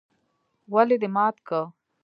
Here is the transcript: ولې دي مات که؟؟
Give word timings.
ولې 0.73 0.95
دي 1.01 1.09
مات 1.15 1.35
که؟؟ 1.47 1.61